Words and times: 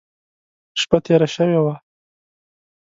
شپه 0.81 0.97
تېره 1.05 1.27
شوې 1.35 1.59
وه. 1.63 1.75